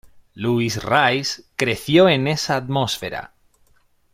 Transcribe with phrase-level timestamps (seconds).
[0.33, 3.35] Lewis Rice creció en esa atmósfera.